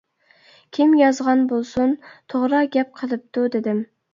كىم 0.77 0.95
يازغان 0.99 1.45
بولسۇن 1.53 1.93
توغرا 2.35 2.65
گەپ 2.77 2.99
قىلىپتۇ-دېدىم. 3.03 3.89